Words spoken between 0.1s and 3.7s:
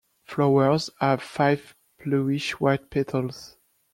Flowers have five bluish-white petals.